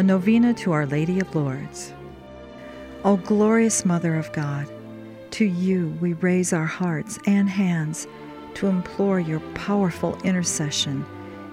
a 0.00 0.02
novena 0.02 0.54
to 0.54 0.72
Our 0.72 0.86
Lady 0.86 1.20
of 1.20 1.34
Lourdes. 1.34 1.92
O 3.04 3.18
glorious 3.18 3.84
Mother 3.84 4.16
of 4.16 4.32
God, 4.32 4.66
to 5.32 5.44
you 5.44 5.94
we 6.00 6.14
raise 6.14 6.54
our 6.54 6.64
hearts 6.64 7.18
and 7.26 7.50
hands 7.50 8.08
to 8.54 8.68
implore 8.68 9.20
your 9.20 9.40
powerful 9.52 10.16
intercession 10.24 11.04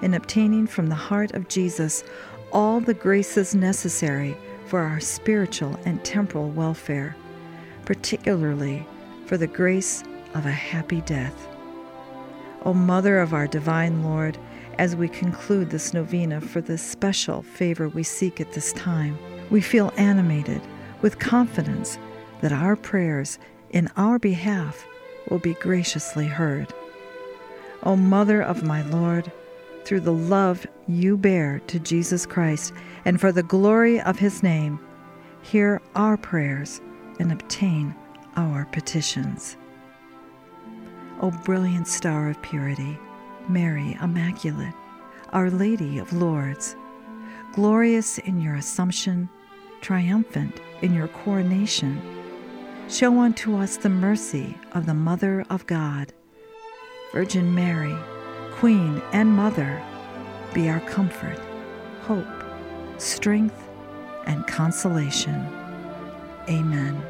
in 0.01 0.13
obtaining 0.13 0.65
from 0.65 0.87
the 0.87 0.95
heart 0.95 1.33
of 1.33 1.49
Jesus 1.49 2.05
all 2.53 2.79
the 2.79 2.93
graces 2.93 3.53
necessary 3.53 4.37
for 4.65 4.79
our 4.79 5.01
spiritual 5.01 5.77
and 5.83 6.01
temporal 6.05 6.49
welfare, 6.49 7.17
particularly 7.83 8.87
for 9.25 9.35
the 9.35 9.47
grace 9.47 10.05
of 10.35 10.45
a 10.45 10.51
happy 10.51 11.01
death. 11.01 11.49
O 12.63 12.73
Mother 12.73 13.19
of 13.19 13.33
our 13.33 13.47
Divine 13.47 14.03
Lord, 14.03 14.37
as 14.77 14.95
we 14.95 15.07
conclude 15.07 15.69
this 15.69 15.93
novena 15.93 16.39
for 16.39 16.61
this 16.61 16.81
special 16.81 17.41
favor 17.41 17.89
we 17.89 18.03
seek 18.03 18.39
at 18.39 18.53
this 18.53 18.73
time, 18.73 19.17
we 19.49 19.61
feel 19.61 19.93
animated 19.97 20.61
with 21.01 21.19
confidence 21.19 21.97
that 22.41 22.51
our 22.51 22.75
prayers 22.75 23.39
in 23.71 23.89
our 23.97 24.19
behalf 24.19 24.85
will 25.29 25.39
be 25.39 25.53
graciously 25.55 26.27
heard. 26.27 26.73
O 27.83 27.95
Mother 27.95 28.41
of 28.41 28.63
my 28.63 28.81
Lord, 28.83 29.31
through 29.83 30.01
the 30.01 30.13
love 30.13 30.65
you 30.87 31.17
bear 31.17 31.59
to 31.67 31.79
Jesus 31.79 32.25
Christ 32.25 32.73
and 33.05 33.19
for 33.19 33.31
the 33.31 33.43
glory 33.43 34.01
of 34.01 34.19
his 34.19 34.43
name, 34.43 34.79
hear 35.41 35.81
our 35.95 36.17
prayers 36.17 36.81
and 37.19 37.31
obtain 37.31 37.95
our 38.35 38.65
petitions. 38.71 39.57
O 41.21 41.31
brilliant 41.31 41.87
star 41.87 42.29
of 42.29 42.41
purity, 42.41 42.97
Mary 43.49 43.97
Immaculate, 44.01 44.73
Our 45.33 45.49
Lady 45.49 45.97
of 45.99 46.11
Lourdes, 46.13 46.75
glorious 47.53 48.17
in 48.19 48.41
your 48.41 48.55
assumption, 48.55 49.29
triumphant 49.81 50.59
in 50.81 50.93
your 50.93 51.07
coronation, 51.07 52.01
show 52.89 53.19
unto 53.19 53.57
us 53.57 53.77
the 53.77 53.89
mercy 53.89 54.57
of 54.73 54.85
the 54.85 54.93
Mother 54.93 55.45
of 55.49 55.65
God. 55.65 56.13
Virgin 57.11 57.53
Mary, 57.55 57.95
Queen 58.51 59.01
and 59.13 59.29
Mother, 59.29 59.81
be 60.53 60.69
our 60.69 60.79
comfort, 60.81 61.39
hope, 62.01 62.27
strength, 62.97 63.69
and 64.25 64.45
consolation. 64.47 65.35
Amen. 66.49 67.01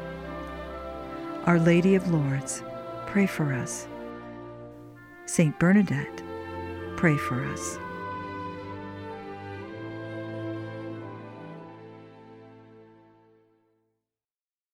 Our 1.44 1.58
Lady 1.58 1.94
of 1.94 2.10
Lourdes, 2.10 2.62
pray 3.06 3.26
for 3.26 3.52
us. 3.52 3.88
Saint 5.26 5.58
Bernadette, 5.58 6.22
pray 6.98 7.16
for 7.16 7.44
us. 7.44 7.78